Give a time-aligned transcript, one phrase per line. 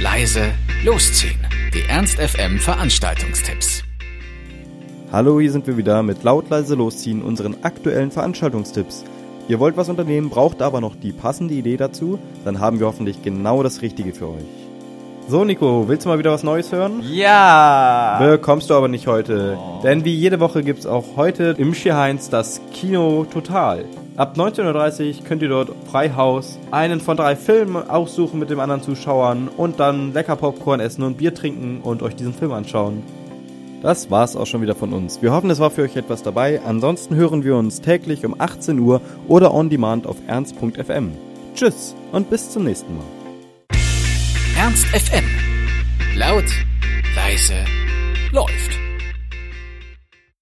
[0.00, 0.52] leise,
[0.84, 1.44] losziehen.
[1.74, 3.82] Die Ernst FM Veranstaltungstipps.
[5.10, 9.04] Hallo, hier sind wir wieder mit laut leise losziehen unseren aktuellen Veranstaltungstipps.
[9.48, 13.22] Ihr wollt was unternehmen, braucht aber noch die passende Idee dazu, dann haben wir hoffentlich
[13.22, 14.44] genau das Richtige für euch.
[15.26, 17.02] So, Nico, willst du mal wieder was Neues hören?
[17.04, 18.18] Ja!
[18.20, 19.58] Bekommst du aber nicht heute.
[19.82, 23.84] Denn wie jede Woche gibt's auch heute im Schierheinz das Kino Total.
[24.18, 28.58] Ab 19.30 Uhr könnt ihr dort frei Haus einen von drei Filmen aussuchen mit den
[28.58, 33.04] anderen Zuschauern und dann lecker Popcorn essen und Bier trinken und euch diesen Film anschauen.
[33.80, 35.22] Das war's auch schon wieder von uns.
[35.22, 36.60] Wir hoffen, es war für euch etwas dabei.
[36.66, 41.12] Ansonsten hören wir uns täglich um 18 Uhr oder on demand auf ernst.fm.
[41.54, 43.04] Tschüss und bis zum nächsten Mal.
[44.58, 45.26] Ernst FM.
[46.16, 46.46] Laut,
[47.14, 47.54] leise,
[48.32, 48.87] läuft.